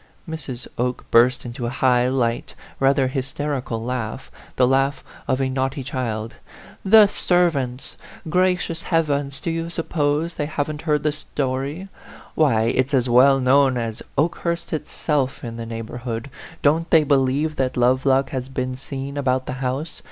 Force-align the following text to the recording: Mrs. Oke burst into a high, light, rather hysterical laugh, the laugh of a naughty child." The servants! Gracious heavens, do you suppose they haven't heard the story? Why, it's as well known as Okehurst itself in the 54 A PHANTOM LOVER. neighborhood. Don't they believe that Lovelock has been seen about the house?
Mrs. 0.27 0.67
Oke 0.79 1.05
burst 1.11 1.45
into 1.45 1.67
a 1.67 1.69
high, 1.69 2.07
light, 2.07 2.55
rather 2.79 3.07
hysterical 3.07 3.85
laugh, 3.85 4.31
the 4.55 4.67
laugh 4.67 5.03
of 5.27 5.39
a 5.39 5.47
naughty 5.47 5.83
child." 5.83 6.37
The 6.83 7.05
servants! 7.05 7.97
Gracious 8.27 8.81
heavens, 8.81 9.39
do 9.39 9.51
you 9.51 9.69
suppose 9.69 10.33
they 10.33 10.47
haven't 10.47 10.81
heard 10.89 11.03
the 11.03 11.11
story? 11.11 11.87
Why, 12.33 12.63
it's 12.63 12.95
as 12.95 13.09
well 13.09 13.39
known 13.39 13.77
as 13.77 14.01
Okehurst 14.17 14.73
itself 14.73 15.43
in 15.43 15.57
the 15.57 15.67
54 15.67 15.67
A 15.67 15.69
PHANTOM 15.69 15.71
LOVER. 15.71 15.75
neighborhood. 16.09 16.29
Don't 16.63 16.89
they 16.89 17.03
believe 17.03 17.57
that 17.57 17.77
Lovelock 17.77 18.31
has 18.31 18.49
been 18.49 18.75
seen 18.77 19.17
about 19.17 19.45
the 19.45 19.53
house? 19.61 19.99